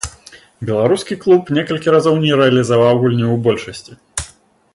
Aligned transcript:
Беларускі 0.69 1.17
клуб 1.25 1.51
некалькі 1.57 1.93
разоў 1.97 2.15
не 2.25 2.33
рэалізаваў 2.41 2.95
гульню 3.05 3.27
ў 3.35 3.37
большасці. 3.49 3.93